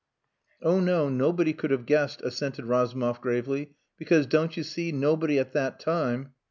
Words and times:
"Oh 0.63 0.79
no. 0.79 1.09
Nobody 1.09 1.53
could 1.53 1.69
have 1.69 1.85
guessed," 1.85 2.23
assented 2.23 2.65
Razumov 2.65 3.21
gravely, 3.21 3.75
"because, 3.99 4.25
don't 4.25 4.57
you 4.57 4.63
see, 4.63 4.91
nobody 4.91 5.37
at 5.37 5.53
that 5.53 5.79
time...." 5.79 6.31